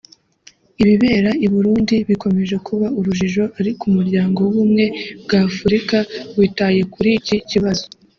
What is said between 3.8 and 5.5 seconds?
Umuryango w’Ubumwe bwa